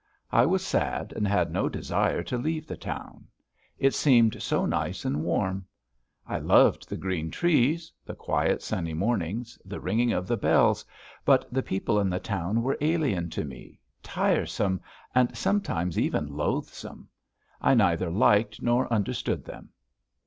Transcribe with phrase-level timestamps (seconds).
[0.31, 3.27] I was sad and had no desire to leave the town.
[3.77, 5.67] It seemed so nice and warm!
[6.25, 10.83] I loved the green trees, the quiet sunny mornings, the ringing of the bells,
[11.23, 14.81] but the people in the town were alien to me, tiresome
[15.13, 17.07] and sometimes even loathsome.
[17.61, 19.69] I neither liked nor understood them.